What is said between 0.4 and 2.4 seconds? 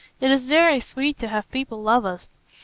very sweet to have people love us.